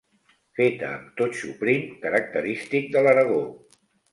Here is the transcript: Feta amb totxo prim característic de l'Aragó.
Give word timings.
Feta 0.59 0.87
amb 0.93 1.11
totxo 1.21 1.51
prim 1.61 1.85
característic 2.07 2.91
de 2.97 3.05
l'Aragó. 3.05 3.43